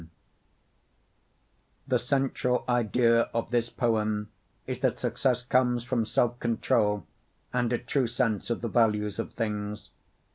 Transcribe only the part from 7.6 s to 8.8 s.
a true sense of the